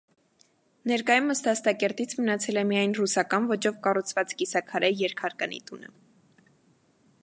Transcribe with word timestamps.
Ներկայումս 0.91 1.43
դաստակերտից 1.47 2.15
մնացել 2.21 2.59
է 2.63 2.65
միայն 2.71 2.97
«ռուսական» 3.01 3.47
ոճով 3.55 3.79
կառուցված 3.89 4.35
կիսաքարե 4.41 4.93
երկհարկանի 5.07 5.65
տունը։ 5.71 5.97